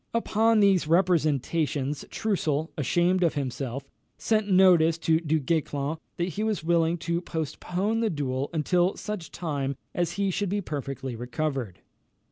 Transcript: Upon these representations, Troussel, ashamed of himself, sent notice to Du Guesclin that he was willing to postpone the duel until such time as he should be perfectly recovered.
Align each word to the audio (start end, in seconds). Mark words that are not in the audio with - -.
Upon 0.15 0.61
these 0.61 0.87
representations, 0.87 2.03
Troussel, 2.09 2.71
ashamed 2.75 3.21
of 3.21 3.35
himself, 3.35 3.87
sent 4.17 4.49
notice 4.49 4.97
to 4.97 5.19
Du 5.19 5.39
Guesclin 5.39 5.97
that 6.17 6.29
he 6.29 6.43
was 6.43 6.63
willing 6.63 6.97
to 6.97 7.21
postpone 7.21 7.99
the 7.99 8.09
duel 8.09 8.49
until 8.51 8.97
such 8.97 9.29
time 9.29 9.75
as 9.93 10.13
he 10.13 10.31
should 10.31 10.49
be 10.49 10.59
perfectly 10.59 11.15
recovered. 11.15 11.81